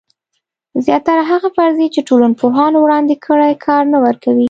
[0.85, 4.39] زیاتره هغه فرضیې چې ټولنپوهانو وړاندې کړي کار نه ورکوي.